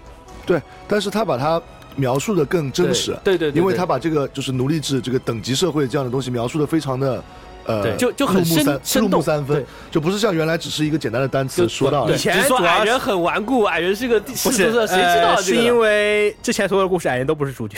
[0.45, 1.61] 对，但是他把它
[1.95, 3.59] 描述的更真实，对对对对。
[3.59, 7.23] 因为他把这个就是奴隶制这个等级社会这样的东西描述的非常的。
[7.63, 9.21] 呃，就就很生入三入木生动。
[9.21, 12.15] 三分，就不是像原来只是一个简单的单词说到了。
[12.15, 12.17] 以。
[12.17, 14.51] 前说矮人很顽固，矮人是个不不是？
[14.51, 15.77] 谁知道呃是因？
[15.77, 17.77] 为之前所有的故事矮人都不是主角。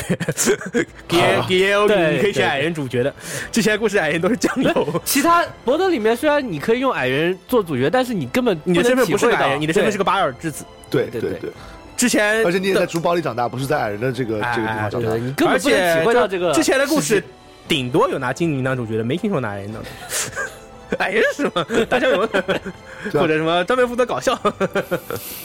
[1.06, 1.20] g
[1.66, 3.14] a o 对你可以选矮人主角的，
[3.52, 4.88] 之前故事矮人都是酱油。
[5.04, 10.64] 其他博德里面虽然你可以用矮人做主角，但是你根本你的身份不是矮人，你的身份是个个巴尔之子。
[10.90, 11.40] 对对对对。
[11.42, 11.50] 对，
[11.96, 15.16] 之前而且你也在的珠宝里长大，不是在矮人的这个哎这个地方长大。
[15.16, 17.24] 你根而本不能且体会到这个之前的故事，
[17.68, 19.80] 顶多有拿精灵当主角的，没听说拿矮人的。
[21.00, 21.86] 矮人是什么？
[21.86, 22.20] 大酱油，
[23.14, 24.38] 或者什么专门负责搞笑。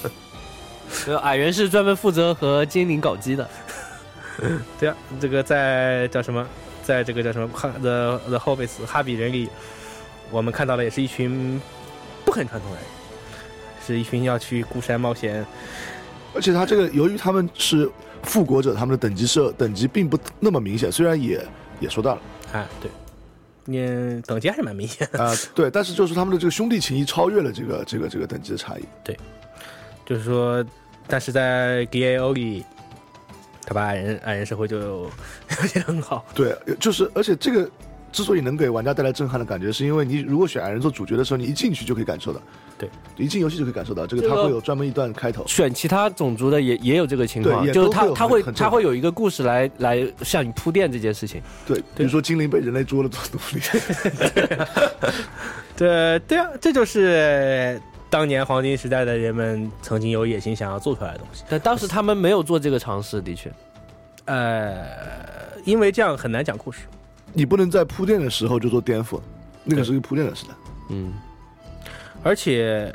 [1.22, 3.48] 矮人是专门负责和精灵搞基的。
[4.78, 6.46] 对啊，这个在叫什么，
[6.82, 9.48] 在这个叫什么哈 The The Hobbits 哈比人里，
[10.30, 11.60] 我们看到的也是一群
[12.24, 12.84] 不很传统的人，
[13.86, 15.46] 是一群要去孤山冒险。
[16.38, 17.90] 而且他这个由于他们是
[18.22, 21.44] 复国者，他们的等级设等级并不那么明显，虽然也
[21.80, 22.22] 也说到了
[22.52, 22.88] 啊，对，
[23.64, 25.18] 你等级还是蛮明显的。
[25.20, 28.84] 啊、对，但是就是他们的这个兄弟情谊超越了这个这个这个等级的差异。
[29.02, 29.18] 对
[30.06, 30.64] 就是说，
[31.08, 32.64] 但是在 D A O 里，
[33.66, 35.10] 他把矮人矮人社会就
[35.50, 36.24] 表现很好。
[36.36, 37.68] 对，就是而且这个
[38.10, 42.40] 之所以能给玩家带来震撼的感觉，是因为你如果选矮人做主角的时候，你一进去就可以感受到，
[42.78, 45.46] 对，一进游戏就可以感受到这个，这个它会有专门一段开头。
[45.46, 51.42] 选其他种族的也也有这个情况，就是他他会他会有一个故事来来向你铺垫这件事情。
[51.66, 53.60] 对，比如说精灵被人类捉了做奴隶，
[55.76, 61.44] 对对啊，这就是当年黄金时代的人们曾经有野心想要做出来的东西。
[61.48, 63.52] 但当时他们没有做这个尝试，的确。
[64.24, 64.86] 呃，
[65.64, 66.80] 因为这样很难讲故事。
[67.32, 69.20] 你不能在铺垫的时候就做颠覆，
[69.64, 70.50] 那个是一个铺垫的时代。
[70.90, 71.12] 嗯，
[72.22, 72.92] 而且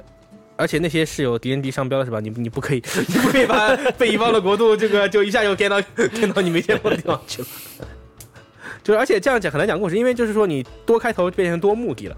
[0.56, 2.20] 而且那些是有 D N D 商标的是吧？
[2.20, 7.48] 你你不可以， 你不可以把被遗忘的国度这个就一下又颠到颠到你没见过的地方去了。
[8.84, 12.18] 就是而且这样讲很难讲故事，因为就是说你多开头变成多目的了，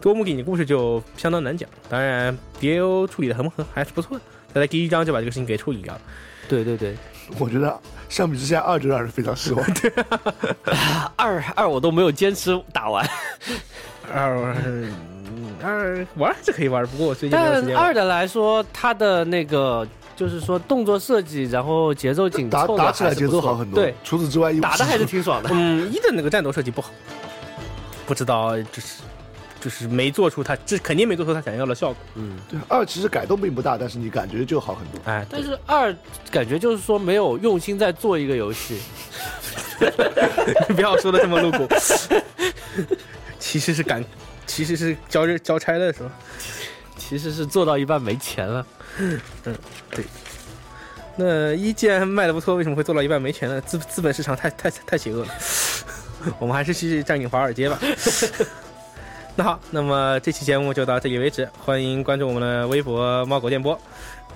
[0.00, 1.68] 多目的你故事就相当难讲。
[1.88, 6.00] 当然 D A O 处理的很很还是不错的，他在第一章就把这个事情给处理掉了。
[6.48, 6.94] 对对对，
[7.38, 9.66] 我觉得相比之下，二就让人非常失望。
[11.16, 13.08] 二二我都没有坚持打完，
[14.12, 14.92] 二嗯
[15.62, 17.76] 二玩是可以玩，不过我最近但。
[17.76, 23.82] 二的来说，它的那个就是说动作设计，然后节奏紧打凑打打起来节奏好很多。
[23.82, 25.48] 对，，除此之外一打的还是挺爽的。
[25.52, 26.90] 嗯，一的那个战斗设计不好，
[28.06, 29.02] 不知道就是
[29.64, 31.96] 就是没做出他这肯定没做出他想要的效果。
[32.16, 35.00] 嗯，对二其实改动并不大，但是你感觉就好很多。
[35.06, 35.96] 哎，但是二
[36.30, 38.78] 感觉就是说没有用心在做一个游戏，
[40.68, 41.66] 你 不要说的这么露骨。
[43.40, 44.04] 其实是赶，
[44.46, 46.10] 其实是交交差的时候？
[46.98, 48.66] 其实是做到一半没钱了。
[48.98, 49.18] 嗯，
[49.90, 50.04] 对
[51.16, 53.58] 那一既然卖的不错，为什么会做到一半没钱呢？
[53.62, 55.28] 资资本市场太太太邪恶了。
[56.38, 57.78] 我们还是去占领华尔街吧。
[59.36, 61.44] 那好，那么这期节目就到这里为止。
[61.58, 63.76] 欢迎关注我们的微博“猫狗电波”，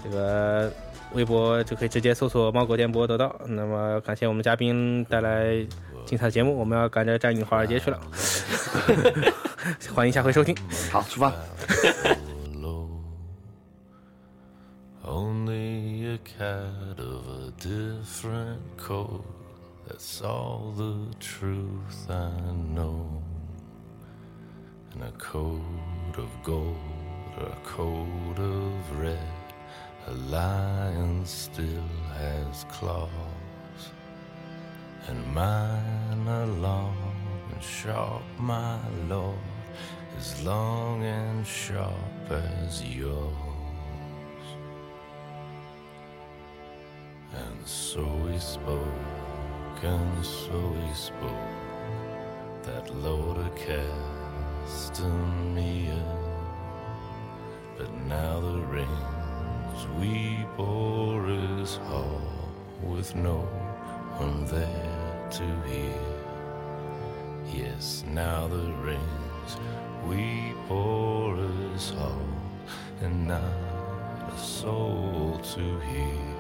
[0.03, 0.73] 这个
[1.13, 3.33] 微博就可以直接搜索“猫狗电波”得到。
[3.47, 5.65] 那么感谢我们嘉宾带来
[6.05, 8.01] 精彩的节目，我们要赶着占领华尔街去了。
[9.95, 10.53] 欢迎下回收听。
[10.91, 11.33] 好，出发。
[12.61, 12.89] low.
[15.07, 19.23] Only a cat of a different coat.
[19.89, 22.33] That's all the truth I
[22.75, 23.23] know.
[24.93, 26.77] And a coat of gold
[27.39, 29.19] or a coat of red.
[30.07, 33.11] A lion still has claws.
[35.07, 36.97] And mine are long
[37.53, 38.79] and sharp, my
[39.09, 39.37] lord,
[40.19, 43.35] as long and sharp as yours.
[47.35, 51.49] And so we spoke, and so we spoke,
[52.63, 53.55] that Lord of
[57.79, 62.21] But now the rains we bore is hall
[62.83, 63.39] with no
[64.17, 65.95] one there to hear.
[67.47, 69.51] Yes, now the rains
[70.09, 71.39] we pour
[71.75, 72.29] is hall
[73.01, 73.43] and not
[74.35, 76.38] a soul to hear.